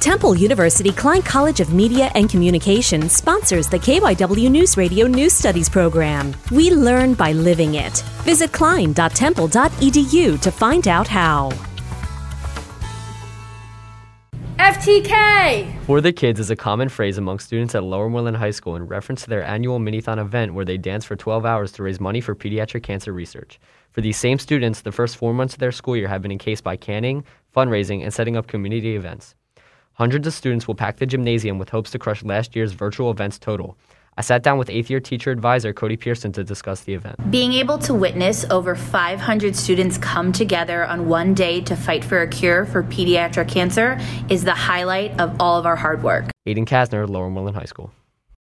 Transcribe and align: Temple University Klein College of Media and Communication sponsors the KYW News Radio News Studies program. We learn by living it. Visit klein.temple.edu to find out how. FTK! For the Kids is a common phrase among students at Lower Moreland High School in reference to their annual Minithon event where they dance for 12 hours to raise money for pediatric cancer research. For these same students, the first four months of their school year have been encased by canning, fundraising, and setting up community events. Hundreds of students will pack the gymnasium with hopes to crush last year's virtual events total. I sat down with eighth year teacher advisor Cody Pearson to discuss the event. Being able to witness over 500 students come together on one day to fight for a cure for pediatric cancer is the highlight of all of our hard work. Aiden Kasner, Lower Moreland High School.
Temple 0.00 0.34
University 0.34 0.92
Klein 0.92 1.20
College 1.20 1.60
of 1.60 1.74
Media 1.74 2.10
and 2.14 2.30
Communication 2.30 3.10
sponsors 3.10 3.68
the 3.68 3.78
KYW 3.78 4.50
News 4.50 4.78
Radio 4.78 5.06
News 5.06 5.34
Studies 5.34 5.68
program. 5.68 6.34
We 6.50 6.70
learn 6.70 7.12
by 7.12 7.32
living 7.32 7.74
it. 7.74 7.98
Visit 8.24 8.50
klein.temple.edu 8.50 10.40
to 10.40 10.50
find 10.50 10.88
out 10.88 11.06
how. 11.06 11.50
FTK! 14.58 15.84
For 15.84 16.00
the 16.00 16.14
Kids 16.14 16.40
is 16.40 16.50
a 16.50 16.56
common 16.56 16.88
phrase 16.88 17.18
among 17.18 17.38
students 17.38 17.74
at 17.74 17.84
Lower 17.84 18.08
Moreland 18.08 18.38
High 18.38 18.52
School 18.52 18.76
in 18.76 18.86
reference 18.86 19.24
to 19.24 19.28
their 19.28 19.42
annual 19.42 19.78
Minithon 19.78 20.18
event 20.18 20.54
where 20.54 20.64
they 20.64 20.78
dance 20.78 21.04
for 21.04 21.14
12 21.14 21.44
hours 21.44 21.72
to 21.72 21.82
raise 21.82 22.00
money 22.00 22.22
for 22.22 22.34
pediatric 22.34 22.82
cancer 22.82 23.12
research. 23.12 23.60
For 23.92 24.00
these 24.00 24.16
same 24.16 24.38
students, 24.38 24.80
the 24.80 24.92
first 24.92 25.18
four 25.18 25.34
months 25.34 25.52
of 25.54 25.60
their 25.60 25.72
school 25.72 25.96
year 25.96 26.08
have 26.08 26.22
been 26.22 26.32
encased 26.32 26.64
by 26.64 26.76
canning, 26.76 27.22
fundraising, 27.54 28.02
and 28.02 28.14
setting 28.14 28.38
up 28.38 28.46
community 28.46 28.96
events. 28.96 29.34
Hundreds 30.00 30.26
of 30.26 30.32
students 30.32 30.66
will 30.66 30.74
pack 30.74 30.96
the 30.96 31.04
gymnasium 31.04 31.58
with 31.58 31.68
hopes 31.68 31.90
to 31.90 31.98
crush 31.98 32.24
last 32.24 32.56
year's 32.56 32.72
virtual 32.72 33.10
events 33.10 33.38
total. 33.38 33.76
I 34.16 34.22
sat 34.22 34.42
down 34.42 34.56
with 34.56 34.70
eighth 34.70 34.88
year 34.88 34.98
teacher 34.98 35.30
advisor 35.30 35.74
Cody 35.74 35.98
Pearson 35.98 36.32
to 36.32 36.42
discuss 36.42 36.84
the 36.84 36.94
event. 36.94 37.30
Being 37.30 37.52
able 37.52 37.76
to 37.80 37.92
witness 37.92 38.46
over 38.48 38.74
500 38.74 39.54
students 39.54 39.98
come 39.98 40.32
together 40.32 40.86
on 40.86 41.06
one 41.06 41.34
day 41.34 41.60
to 41.60 41.76
fight 41.76 42.02
for 42.02 42.22
a 42.22 42.26
cure 42.26 42.64
for 42.64 42.82
pediatric 42.82 43.48
cancer 43.48 44.00
is 44.30 44.42
the 44.42 44.54
highlight 44.54 45.20
of 45.20 45.36
all 45.38 45.58
of 45.58 45.66
our 45.66 45.76
hard 45.76 46.02
work. 46.02 46.30
Aiden 46.48 46.64
Kasner, 46.64 47.06
Lower 47.06 47.28
Moreland 47.28 47.58
High 47.58 47.66
School. 47.66 47.92